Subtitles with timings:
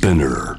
[0.00, 0.56] Spinner.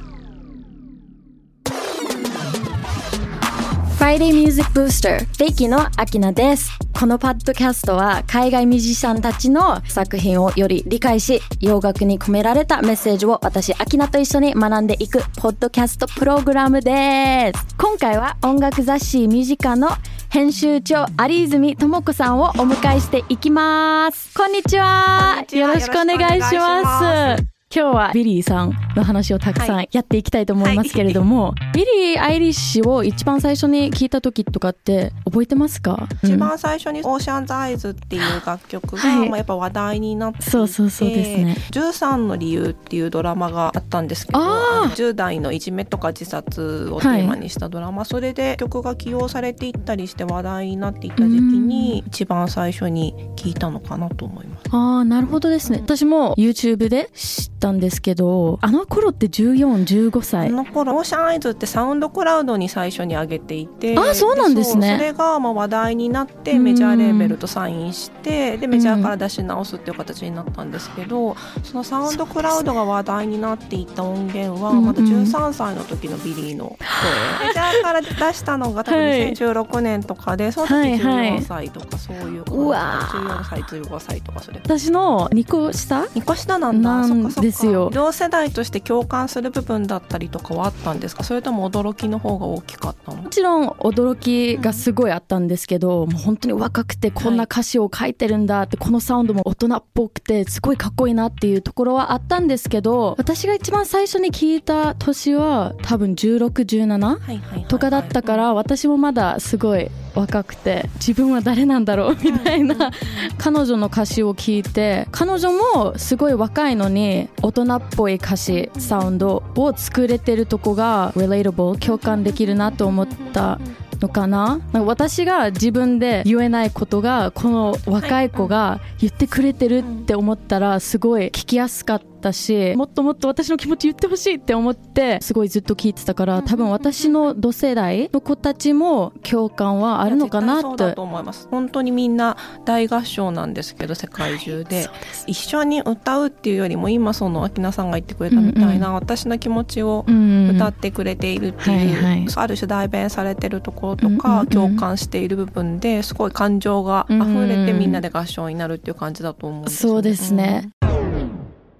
[3.97, 5.25] Friday Music Booster
[5.55, 6.69] キーのアキナです。
[6.93, 17.75] このポッドキャストは海外ミュージシャンたちの作品をより理解し洋楽に込められたメッセージを私アキナと一緒に学んでいくポッドキャストプログラムです。
[17.79, 19.89] 今回は音楽雑誌 MUSICA の
[20.29, 24.37] 編集長有泉智子さんをお迎えしていきます。
[24.37, 25.33] こんにちは。
[25.33, 25.67] こんにちは。
[25.69, 36.07] よろしくお願いします今日はビリーさんの話をたくさはんやっていきたいと思いますけれども、ビリー・アイリッシュを一番最初に聞いた時とかって覚えてますか？
[36.21, 39.29] 一番最初に「オーシャンズ・アイズ」っていう楽曲が、はい。
[39.29, 41.55] まあ、やっぱ話題になっていてそうそうそうですね。
[41.71, 44.91] 13の理由っていうドラマがあったんですけどあー。
[44.91, 54.61] 10代のいじめとか自殺をテーマにしたドラマ、それで曲が起用されていったりして話題になっていた時期に一番最初に聞いたのかなと思います。
[54.71, 55.79] ああなるほどですね。
[55.81, 60.51] 私も YouTube で知ったんですけどあの頃って1415あ歳。
[60.51, 64.95] の頃オーシャンアイズってサウンドクラウドに最初に上げていてあそうなんですね。
[64.97, 66.63] それがまあ話題になってうん。
[66.63, 75.07] メジャーレーベルとサインしてでメジャーから出し直すっていう形になったんですけどその SoundCloud が話題になっていった音源はまだうん。
[75.07, 76.77] うん13歳の時のビリーの声。
[77.47, 79.33] メジャーから出したのが多分はい。
[79.33, 80.97] 2016年とかでその時はい。
[80.99, 86.89] はい14歳とかそういう感じうわ14歳15歳とかそれ私の2個下？2個下なんだ。
[87.01, 87.89] なんですよ。
[87.93, 91.23] 同世代として共感する部分だったりとかはあったんですか？
[91.23, 93.23] それとも驚きの方が大きかったの？
[93.23, 107.67] もちろん驚きがすごいあったんですけど、もう本当に若くてこんな歌詞を書いてるんだって、このサウンドも大人っぽくてすごいかっこいいなっていうところはあったんですけど私が一番最初に聞いた年は多分1617はいはいはいはい。
[107.67, 112.91] とかだったから私もまだすごい若くて自分は誰なんだろうみたいな
[113.37, 123.59] 彼女の歌詞を聞いて彼女もすごい若いのに大人っぽい歌詞サウンドを作れてるとこが relatable 共感できるなと思った
[124.01, 124.59] のかな。
[124.73, 140.93] 私が自分で言えないことがこの若い子が言ってくれてるって思ったらすごい聞きやすかったしもっともっと私の気持ち言ってほしいって思ってすごいずっと聞いてたから多分私の同世代の子たちも共感はあるのかなって。
[140.93, 141.47] と思います。
[141.49, 145.23] 本当にみんな大合唱なんですけど世界中で、そうです。
[145.27, 160.69] 一緒に歌うっていうよりも今その秋菜さんが言ってくれたみたいな、私の気持ちをうん歌ってくれているっていう、はいはいある種代弁されてるところとか、うんうんうん共感している部分ですごい感情が溢れてうんみんなで合唱になるっていう感じだと思うんですよそうですね。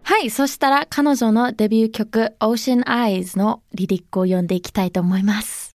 [0.03, 5.73] はい、そしたら彼女のデビュー曲 Ocean Eyes のリリックを読んでいきたいと思います。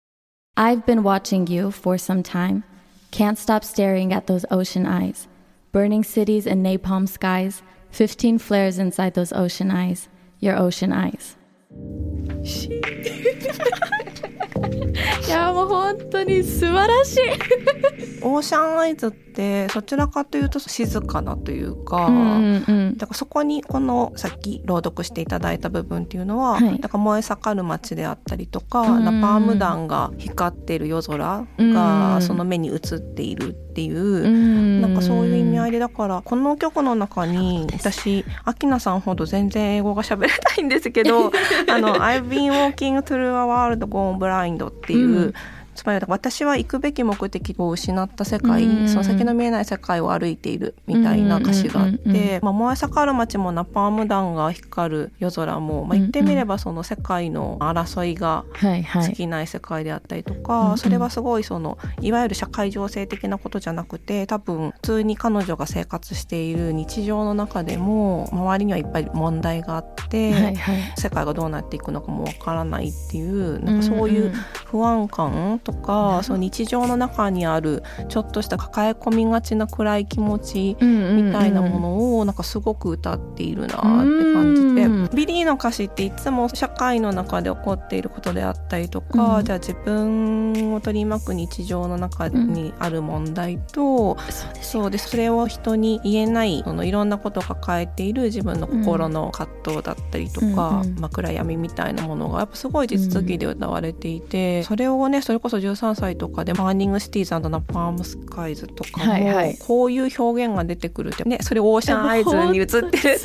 [0.57, 2.63] I've been watching you for some time.
[3.11, 5.29] Can't stop staring at those ocean eyes.
[5.73, 7.63] Burning cities and napalm skies.
[7.93, 10.09] 15 flares inside those ocean eyes.
[10.41, 11.37] Your ocean eyes.
[15.27, 18.12] いやもう本当に素晴らしい。
[18.24, 26.80] オーシャンアイズってそちらかというと静かなというか、うんうんだからそこにこのさっき朗読していただいた部分っていうのは、はい。
[26.80, 41.32] だから燃え盛る街であったりとか、うんナパーム弾が光っている夜空うんがその目に映っているっていう、うんなんかそういう意味合いでだからこの曲の中に私アキナさんほど全然英語が喋れないんですけど
[41.70, 45.34] あの「I've been walking through a world gone blind」っていう、うん
[45.76, 48.90] つまり私は行くべき目的を失った世界、うん。
[48.90, 52.40] その先の見えない世界を歩いているみたいな歌詞があって、うんうんうんうん。
[52.44, 59.04] まあ、燃え盛る街もナパーム弾が光る夜空も、まあ、言ってみればその世界の争いがはいはい。
[59.04, 60.78] 尽きない世界であったりとか、うんうん。
[60.78, 70.94] それはすごいそのいわゆる社会情勢的なことじゃなくて多分普通に彼女が生活している日常の中でも周りにはいっぱい問題があって、はいはい。
[70.98, 74.32] 世界がどうなっていくのかもわからないっていうなんかそういう
[74.66, 85.10] 不安感とか、その日常の中にあるちょっとした抱え込みがちな暗い気持ちみたいなものをなんかすごく歌っているなって感じで、うん。
[85.14, 89.46] ビリーの歌詞っていつも社会の中で起こっていることであったりとか、うん。
[89.46, 101.00] じゃあ自分を取り巻く日常の中にある問題と、そうですそうでそれを人に言えないそのいろんなことを抱えている自分の心の葛藤だったりとか、うんうん。
[101.00, 109.14] まあ、暗闇みたいなものがやっぱすごい地続きで歌われていて、それをねそれこそ13歳とかで「マーニング・シティーズナパーム・スカイズ」とかも、
[109.60, 113.20] こういう表現が出てくるってねそれオーシャン・アイズに映ってるって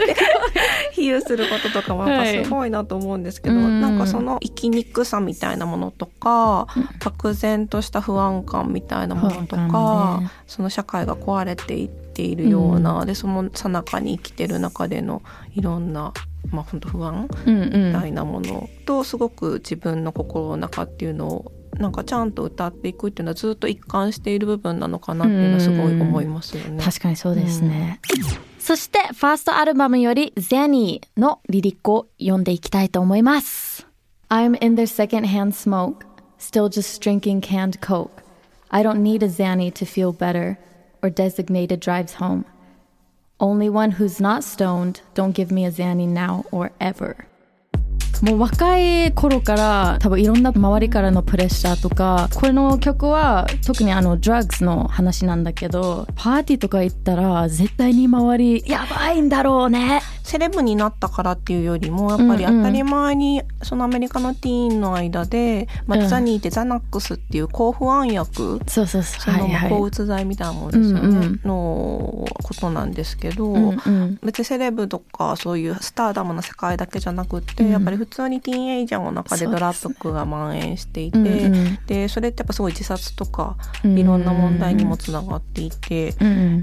[0.93, 6.67] 比喩することとかもやっぱすごいなと思うんですけど、はいなんかその生きにくさみたいなものとか、
[7.05, 15.23] 漠然とした不安感みたいなものとか、その社会が壊れていっているような、でその最中に生きてる中での
[15.55, 16.13] いろんな
[16.51, 26.83] まあ本当不安みたいなものとすごく自分の心の中っていうのをなんかちゃんと歌っていくっていうのはずっと一貫している部分なのかなっていうのはすごい思いますよね。
[26.83, 28.01] 確かにそうですね。
[28.59, 33.87] そしてファーストアルバムより Zanny のリリックを読んでいきたいと思います。
[34.29, 36.05] I'm in their secondhand smoke,
[36.39, 38.23] still just drinking canned coke.
[38.71, 40.59] I don't need a Zanny to feel better
[41.03, 42.45] or designated drives home.
[43.41, 47.28] Only one who's not stoned, don't give me a Zanny now or ever.
[48.23, 69.21] もう若い頃から多分いろんな周りからのプレッシャーとかこの曲は特にあのドラッグスの話なんだけどパーティーとか行ったら絶対に周りやばいんだろうねセレブになったからっていうよりもやっぱり当たり前にそのアメリカのティーンの間で、まあ、ザニーってザナックスっていう抗不安薬そうそうそう。
[69.21, 73.55] その抗うつ剤みたいなものですよね、のことなんですけど、
[74.23, 81.19] 別にセレブとかそういうスターダムの世界だけじゃなくて、やっぱり普通にティーンエイジャーの中でドラッグが蔓延していて
[81.87, 86.15] で,、それってやっぱすごい自殺とかいろんな問題にもつながっていて、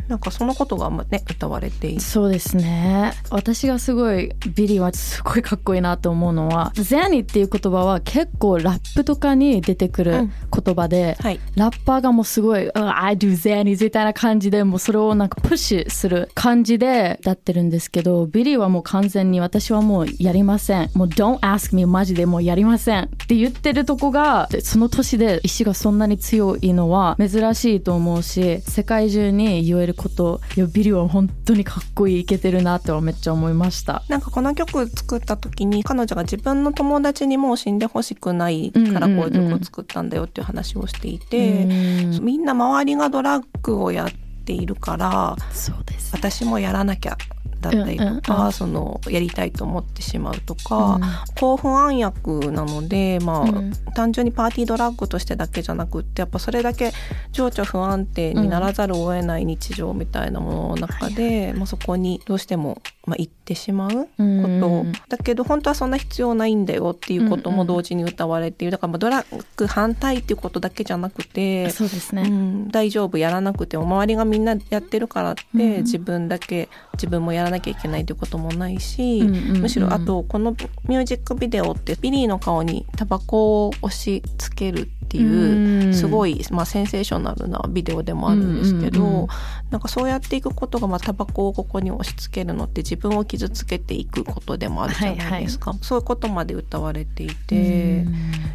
[0.08, 2.00] なんかそのことがね歌われていて。
[2.00, 3.14] そうですね。
[3.32, 20.90] 私私がすごいビリーはすごいかっこいいなと思うのは「Xanny」っていう言葉は結構ラップとかに出てくる言葉で、うんはい、ラッパーがもうすごい「I do Xanny」みたいな感じでもうそれをなんかプッシュする感じで歌ってるんですけどビリーはもう完全に私はもうやりません。
[20.94, 34.04] もう Don't ask me マジでもうやりませんって言ってるとこがその年で意志がそんなに強いのは珍しいと思うし世界中に言えることいやビリーは本当にかっこいいいけてるなってはめっちゃ思いました。
[34.10, 41.66] なんかこの曲作った時に彼女が自分の友達にもう死んでほしくないからこういう曲を作ったんだよっていう話をしていて、
[42.22, 44.12] みんな周りがドラッグをやっ
[44.46, 45.36] ているから
[46.12, 47.18] 私もやらなきゃ
[47.72, 51.02] だったりとか、うんうん、そのやりたいと思ってしまうとか、うん、
[51.36, 56.92] 興奮暗薬なので、まあ、うん、単純にパーティードラッグとしてだけじゃなくってやっぱそれだけ
[57.32, 64.28] 情緒不安定にならざるを得ない日常みたいなものの中で、まあ、そこにどうしても、まあ、行ってしまうこと、う
[64.84, 68.72] ん、だけど本当はそんな必要ないんだよっていうことも同時に歌われている。
[68.72, 72.30] だからまあドラッグ反対っていうことだけじゃなくてそうですね、
[72.72, 80.52] 大丈夫やらなくても周りがみんなやってるからって、自分だけ自分もやらなきゃいけないということもないし、うんうんうん、むしろあとこの
[80.88, 89.28] ミュージックビデオってビリーの顔にタバコを押し付けるっていうすごい、まあ、センセーショナルなビデオでもあるんですけど、うんうんうん、
[89.72, 98.06] なんかそうやっていくことが、まあ、タバコをここに押し付けるのって自分を傷つけていくことでもあるじゃないですか、はいはい、そういうことまで歌われていて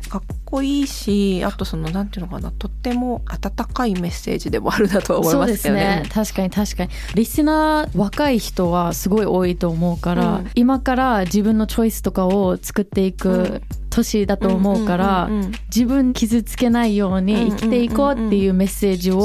[0.08, 5.80] かっこいいしあとそのなんていうのかなとっても温かいメッセージでもあるなと思いますよね。
[5.80, 6.08] ね。
[6.12, 6.90] 確かに確かに。
[7.14, 15.28] リスナー若い人はすごい多いと思うから、うん、今から自分のチョイスとかを作っていく年だと思うから、
[15.74, 19.20] 自分傷つけないように生きていこうっていうメッセージを、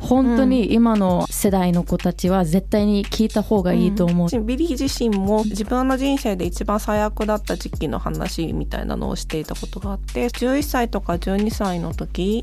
[0.00, 12.42] 本当に今の世代の子たちは絶対に聞いた方がいいと思う、うん、ビリー自身も自分の人生で一番最悪だった時期の話みたいなのをしていたことがあって11歳とか12歳の時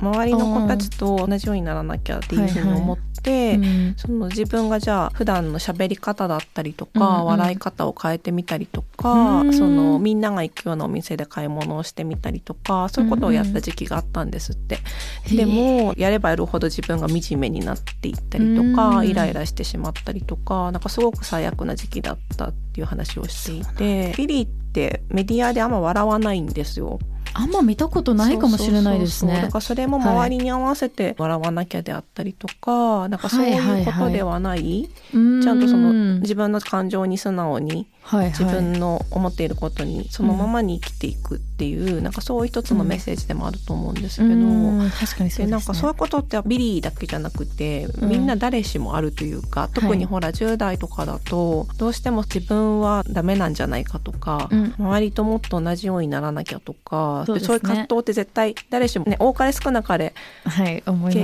[0.00, 3.16] 周りの子たちと同じようにならなきゃっていうふうに思って。
[3.26, 14.78] て、うん、その自分がじゃあ普段の喋り方だったりとか、うんうん、笑い方を変えてみたりとか、うん、そのみんなが行くようなお店で買い物をしてみたりとかそういうことをやった時期があったんですって。
[15.26, 26.98] うんうん、でもやればやるほど自分が惨めになっていったりとか、イライラしてしまったりとかなんかすごく最悪な時期だったっていう話をしていてビリーってメディアであんま笑わないんですよ。
[27.38, 29.42] あんま見たことないかもしれないですね。
[29.42, 54.48] だからそれも周りに合わせて笑わなきゃであったりとか、はい、なんかそういうことではない、はいはいはい、ちゃんとその自分の感情に素直にはいはい、自分の思っていることにそのままに生きていくっていう、うん、なんかそういう一つのメッセージでもあると思うんですけど、うん、確かにそう、ね、なんかそういうことってビリーだけじゃなくて、みんな誰しもあるというか、特にほら10代とかだとどうしても自分はダメなんじゃないかとか、
[54.78, 60.82] 周りともっと同じようにならなきゃとかそう、ね,、いう葛藤って絶対誰しもね多かれ少なかれ経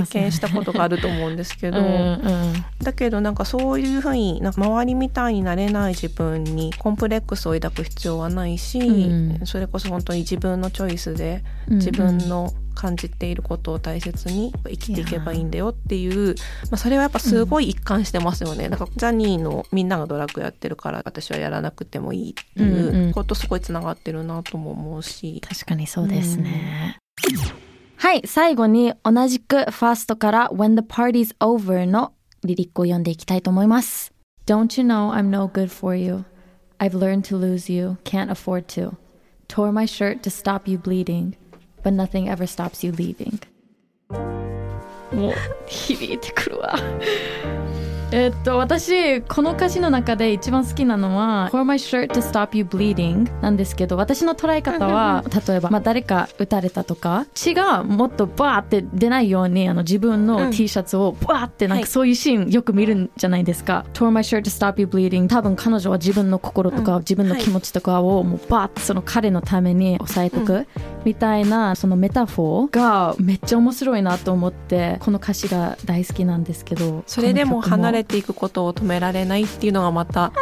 [0.09, 16.35] 験したことがあると思うんですけど、 うんうん、だけどなんかそういうふうになんか周りみたいになれない自分にコンプレックスを抱く必要はないし、うん、それこそ本当に自分のチョイスで自分の感じていることを大切に生きていけばいいんだよっていう、
[16.71, 26.99] まあ、それはやっぱすごい一貫してますよね、うん、だからジャニーのみんながドラッグやってるから私はやらなくてもいいっていうことすごいつながってるなとも思うし、確かにそうですね、
[27.29, 27.39] うん、
[27.97, 32.13] はい最後に同じくファーストから「When the party's over」の
[32.45, 34.13] リリックを読んでいきたいと思います。
[34.47, 36.25] Don't you know I'm no good for you?
[36.82, 38.98] I've learned to lose you, can't afford to.
[39.48, 41.36] Tore my shirt to stop you bleeding,
[41.84, 43.40] but nothing ever stops you leaving.
[45.12, 45.34] もう
[45.68, 46.76] 響いてくるわ。
[48.15, 70.67] えっと私この歌詞の中で一番好きなのは「For my shirt to stop you bleeding」なんですけど私の捉え方は例えば、まあ、誰か撃たれたとか血がもっとバーって出ないようにあの自分の T シャツをバーってなんかそういうシーンよく見るんじゃないですか「Tore my shirt to stop you bleeding」多分彼女は自分の心とか自分の気持ちとかをもうバーってその彼のために抑えとく
[71.07, 80.35] みたいなそのメタフォーがめっちゃ面白いなと思ってこの歌詞が大好きなんですけどそれでも離れていくことを止められないっていうのがまたね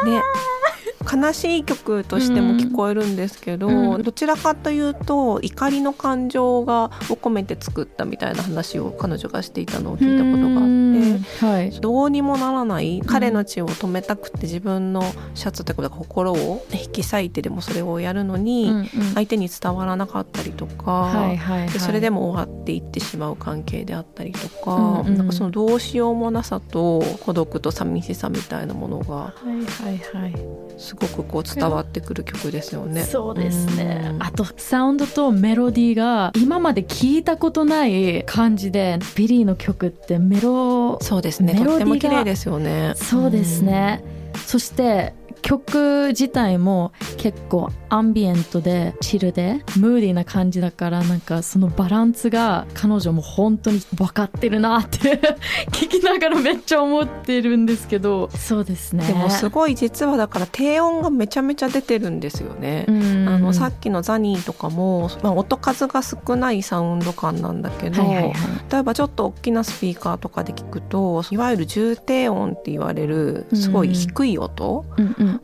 [1.00, 15.02] 悲しい曲としても聞こえるんですけど、うん、どちらかというと怒りの感情がを込めて作ったみたいな話を彼女がしていたのを聞いたことがあって、はい、どうにもならない彼の血を止めたくて自分の
[15.34, 18.70] シャツというか心を引き裂いてでもそれをやるのに
[19.14, 21.32] 相手に伝わらなかったりとか、
[21.72, 29.14] でそれでも終わっていってしまう関係であったりとか、うんうん、なんかそのどうしようもなさと孤独と寂しさみたいなものが。
[29.14, 29.48] はい
[29.82, 33.04] はいはいすごくこう伝わってくる曲ですよね。
[33.04, 34.16] そうですね。
[34.18, 41.54] あとサウンドとメロディーが今まで聞いたことない感じでビリーの曲ってメロそうですね。
[41.54, 42.94] とても綺麗ですよね。
[42.96, 44.02] そうですね。
[44.34, 55.20] そして曲自体も結構アンビエントでチルでムーディーな感じだからなんかそのバランスが彼女も本当に分かってるなって
[55.72, 58.30] 聞きながらめっちゃ思ってるんですけど。
[58.34, 59.04] そうですね。
[59.06, 62.86] でもすごい実はだから低音がめちゃめちゃ出てるんですよね。
[62.88, 62.92] あ
[63.38, 68.34] のさっきのザニーとかも、まあ、音数が少ないサウンド感なんだけど、はいはいはい、
[68.70, 74.84] 例えばちょっと大きなスピーカーとかで聞くといわゆる重低音って言われるすごい低い音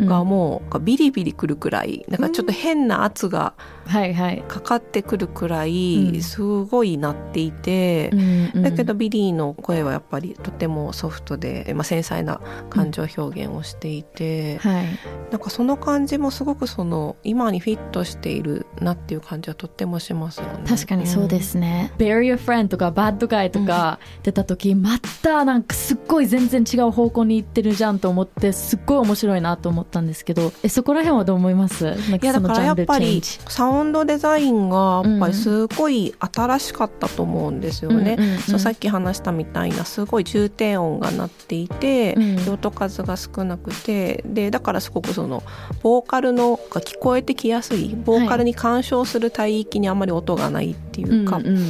[0.00, 3.54] がもうビリビリくるくらいなんかちょっと変な圧が
[4.48, 8.10] かかってくるくらいすごいなっていて、
[8.54, 14.70] うん、だけどビリーの声はやっぱりとてもソフトで、まあ、繊細な感情表現をしていて、うん。
[14.70, 14.86] はい、
[15.30, 20.64] なんかその感じもすごくその今にフィットしているなっていう感じはとってもしますよね。
[20.66, 21.92] 確かにそうですね。
[21.98, 31.86] うん、Friend とか Bad Guy とか出た時、またなんかすっごい全然違う方向に行ってるじゃんと思ってすっごい面白いなと思ったんですけどえそこら辺はどう思います？
[31.86, 38.38] いやだからやっぱりサウンドデザインがやっぱりすごい新しかったと思うんですよね。
[38.48, 45.42] そうさっき話したみたいなすごい重低音が鳴っていて、うん、音数が少なくてでだからすごくその
[45.82, 51.36] ボーカルのが聞こえてきやすいボーカルに干渉する帯域にあんまり音がないっていうか。
[51.36, 51.68] うんうん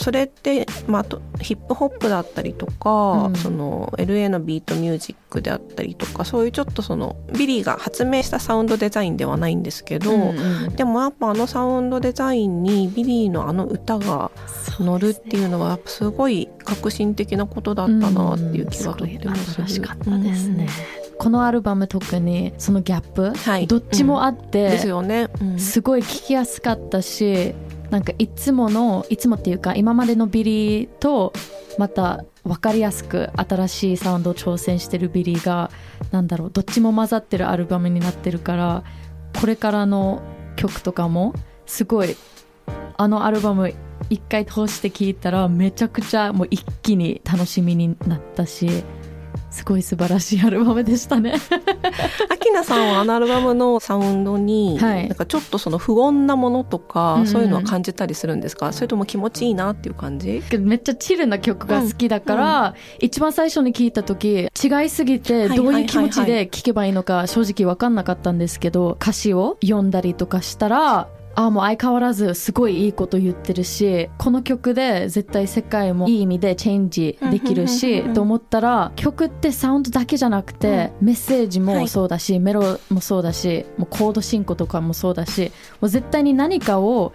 [0.00, 1.04] それって、まあ、
[1.42, 14.30] ヒップホップだったりとか、うん、その LA のビートミュージックであったりとかそういうちょっとそのビリーが発明したサウンドデザインではないんですけど、うんうん、でもやっぱあのサウンドデザインにビリーのあの歌が
[14.78, 19.68] 乗るっていうのはやっぱすごい革新的なことだったなっていう気がとってもする。
[19.68, 20.66] しかったですね、
[21.18, 27.54] このアルバム特にそのギャップ、はい、どっちもあって、うん、ですよね、うん、すごい聴きやすかったし
[27.90, 31.32] なんかいつものいつもっていうか今までのビリーと
[31.78, 35.70] また分かりやすく新しいサウンドを挑戦してるビリーが
[36.10, 38.84] なんだろうどっちも混ざってるアルバムになってるから
[39.40, 40.22] これからの
[40.56, 41.34] 曲とかも
[41.66, 42.16] すごい
[42.96, 43.74] あのアルバム
[44.08, 48.84] 一回通して聴いたらめちゃくちゃもう一気に楽しみになったし
[49.50, 51.34] すごい素晴らしいアルバムでしたね。
[52.30, 58.72] アキナさんはあのアルバムのサウンドに、はい、なんかちょっとその不穏なものとか、うん、そういうのは感じたりするんですか？
[58.72, 60.42] それとも気持ちいいなっていう感じ？
[60.58, 62.66] めっちゃチルな曲が好きだから、うん。
[62.66, 71.08] うん、一番最初に聞いた時違いすぎてどういう気持ちで聴けばいいのか正直分かんなかったんですけど歌詞を読んだりとかしたら
[71.46, 87.12] あもう相変わらずすごいいいこと言ってるしこの曲で絶対世界もいい意味でチェンジできるしと思ったら曲ってサウンドだけじゃなくて、メッセージもそうだし、メロもそうだしもうコード進行とかもそうだしもう絶対に何かを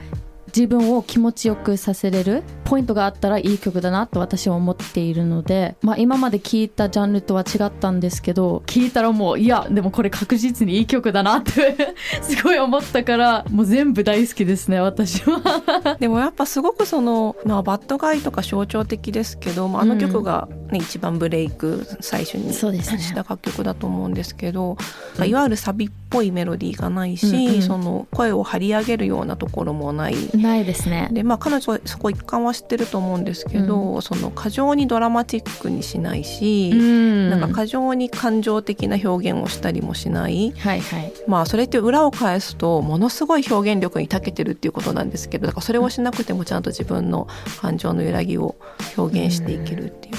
[0.56, 15.42] 自分を気持ちよくさせれるポイントがあったらいい曲だなと私は思っているので、まあ、今まで聴いたジャンルとは違ったんですけど聴いたらもういやでもこれ確実にいい曲だなって すごい思ったからもう全部大好きですね私は。
[16.00, 24.78] でもやっぱすごくその、まあ、バッドガイとか象徴的ですけど、まあ、あの曲が、うん、一番ブレイク最初にした楽曲だと思うんですけど、
[25.20, 30.16] ね、いわゆるサビっぽいメロディーがないし、うんうん、その声を張り上げるようなところもない。
[30.38, 31.10] ないですね。
[31.12, 47.28] でまあ彼女はそこ一貫は知ってると思うんですけど、うん、その過剰にドラマチックにしないし、うん、なんか過剰に感情的な表現をしたりもしない、はいはい、まあそれって裏を返すとものすごい表現力に長けてるっていうことなんですけどだからそれをしなくてもちゃんと自分の
[47.62, 48.56] 感情の揺らぎを
[48.98, 50.16] 表現していけるっていう。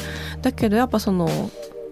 [0.46, 1.28] だけどやっぱその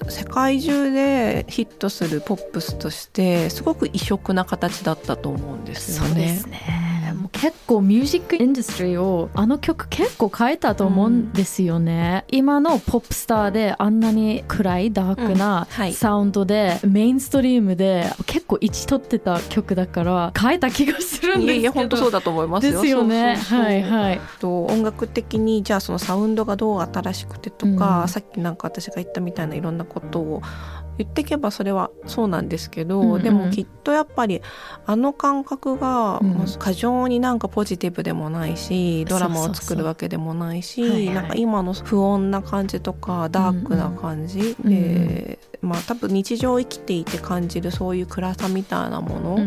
[0.08, 6.08] 世界中でヒットするポップスとしてすごく異色な形だったと思うんですよね。
[6.08, 6.83] そうですね
[7.14, 21.60] も結構ミュージックインダストリーをあの曲結構変えたと思うんですよね、うん、今のポップスターであんなに暗いダークなサウンドで、うんはい、メインストリームで結構位置取ってた曲だから変えた気がするんですけど。
[21.60, 22.72] いや本当そうだと思いますよ。
[22.72, 23.36] ですよね。
[23.36, 24.20] はいはい。
[24.40, 30.42] と音楽的にじゃあそのサウンドがどう新しくてとか、うん、さっきなんか私が言ったみたいないろんなことを
[30.98, 34.42] 言ってけばそれはそうなんですけど、うんうん、でもきっとやっぱり
[34.86, 36.20] あの感覚が
[36.58, 49.38] 過剰になんかポジティブでもないし、ドラマを作るわけでもないし、なんか今の不穏な感じとかダークな感じ、うんうん、で、まあ多分日常生きていて感じるそういう暗さみたいなもの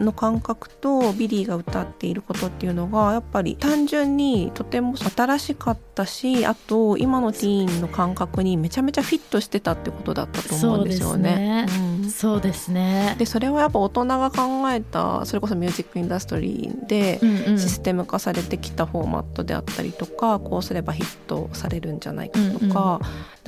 [0.00, 11.66] の感覚とビリーが歌っていることっていうのがやっぱり単純にとても新しかったしあと今のティーンの感覚にめちゃめちゃフィットしてたってことだったと思うんですよね。
[12.08, 17.20] そうですね、でそれはやっぱ大人が考えたそれこそミュージックインダストリーで
[17.58, 22.72] システム化されてきたフォーマットであったりとかこうすればヒットされるんじゃないかとか、うんうん、なん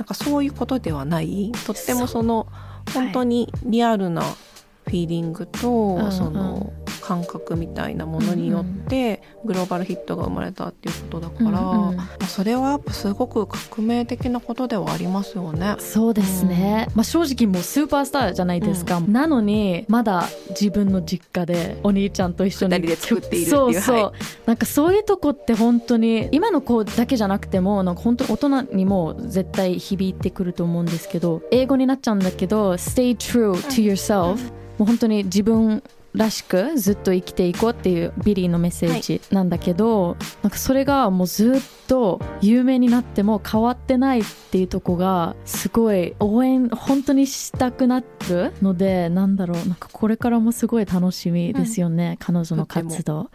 [0.05, 1.51] かそういうことではない。
[1.65, 2.47] とってもその
[2.93, 15.75] 本当にリアルなフィーリングと、その感覚みたいなものによってグローバルヒットが生まれたっていうことだから、うんうん、それはやっぱすごく革命的なことではありますよね。
[15.79, 24.13] そうですね、うん、まあ、正直もうスーパースターじゃないですか、うん、なのにまだ自分の実家でお兄ちゃんと一緒にで作っているそうそう、はい、
[24.45, 34.35] なんかそういうとこって本当に今の子だけじゃなくてもなんか本当大人にも絶対響いてくると思うんですけど英語になっちゃうんだけど Stay true to yourself、
[34.77, 53.29] もう本当に自分らしくずっと生きていこうっていうビリーのメッセージなんだけど、はい、なんかそれがもうずっと有名になっても変わってないっていうとこがすごい応援本当にしたくなるのでなんだろうなんかこれからもすごい楽しみですよね、うん、彼女の活動。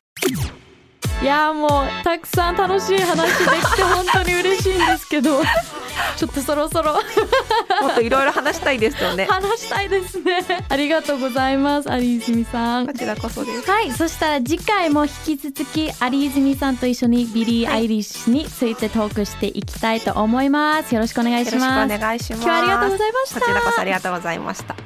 [1.23, 1.71] いやもう
[2.05, 5.41] たくさん楽しい話できて本当に嬉しいんですけど
[6.17, 6.95] ちょっとそろそろ。
[6.95, 6.99] も
[7.93, 9.27] っといろいろ話したいですよね。
[9.27, 10.45] 話したいですね。
[10.69, 12.87] ありがとうございます有泉さん。
[12.87, 13.71] こちらこそです。
[13.71, 20.95] はいそしたら次回も引き続き有泉さんと一緒にビリー・アイリッシュについてトークしていきたいと思います。
[20.95, 21.95] よろしくお願いします。
[21.95, 22.43] お願いします。
[22.43, 23.41] 今日はありがとうございました。
[23.41, 24.77] こちらこそありがとうございました。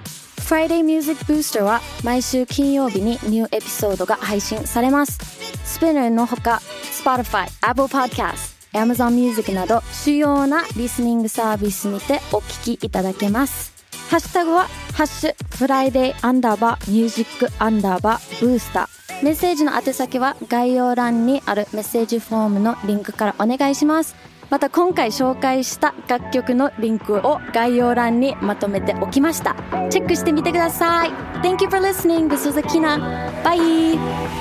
[0.51, 5.19] Friday Music Booster は毎週金曜日にニューエピソードが配信されます。
[5.65, 6.61] スピナーのほか
[7.05, 13.73] Spotify、Apple Podcast、Amazon Music など主要なリスニングサービスにてお聞きいただけます。
[14.11, 19.25] ハッシュタグはハッシュフライデーアンダーバーミュージックアンダーバーブースター。
[19.25, 24.31] メッセージの宛先は概要欄にあるメッセージフォームのリンクからお願いします。
[24.51, 29.55] また今回紹介した楽曲のリンクを概要欄にまとめておきました
[29.91, 32.99] チェックしてみてください Thank you for listening This was Akina
[33.45, 34.40] Bye